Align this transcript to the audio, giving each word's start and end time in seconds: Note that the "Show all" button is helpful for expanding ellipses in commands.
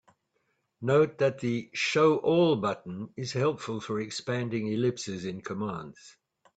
Note 0.81 1.19
that 1.19 1.37
the 1.41 1.69
"Show 1.73 2.17
all" 2.17 2.55
button 2.55 3.13
is 3.15 3.33
helpful 3.33 3.79
for 3.79 3.99
expanding 4.01 4.65
ellipses 4.73 5.25
in 5.25 5.41
commands. 5.41 6.17